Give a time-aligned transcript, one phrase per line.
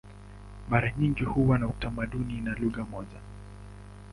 [0.69, 3.17] Mara nyingi huwa na utamaduni na lugha moja.